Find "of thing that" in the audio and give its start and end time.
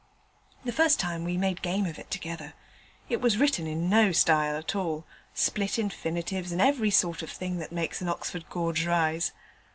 7.21-7.71